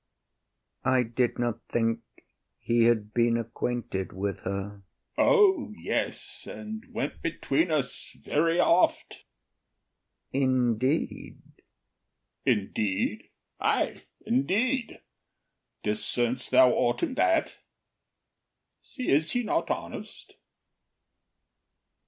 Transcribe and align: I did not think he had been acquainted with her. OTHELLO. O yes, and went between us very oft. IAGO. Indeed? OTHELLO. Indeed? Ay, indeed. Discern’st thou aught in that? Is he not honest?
I 0.83 1.03
did 1.03 1.37
not 1.37 1.61
think 1.67 1.99
he 2.57 2.85
had 2.85 3.13
been 3.13 3.37
acquainted 3.37 4.11
with 4.13 4.39
her. 4.39 4.81
OTHELLO. 5.15 5.37
O 5.37 5.73
yes, 5.77 6.47
and 6.49 6.83
went 6.89 7.21
between 7.21 7.69
us 7.69 8.11
very 8.19 8.59
oft. 8.59 9.25
IAGO. 10.33 10.41
Indeed? 10.43 11.39
OTHELLO. 12.47 12.57
Indeed? 12.57 13.29
Ay, 13.59 14.01
indeed. 14.25 15.01
Discern’st 15.83 16.49
thou 16.49 16.71
aught 16.71 17.03
in 17.03 17.13
that? 17.13 17.57
Is 18.97 19.33
he 19.33 19.43
not 19.43 19.69
honest? 19.69 20.33